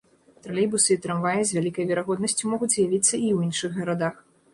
Тралейбусы 0.45 0.87
і 0.93 0.97
трамваі 1.03 1.43
з 1.49 1.57
вялікай 1.57 1.85
верагоднасцю 1.91 2.43
могуць 2.53 2.71
з'явіцца 2.77 3.07
і 3.07 3.07
ў 3.09 3.49
іншых 3.49 3.77
гарадах. 3.81 4.15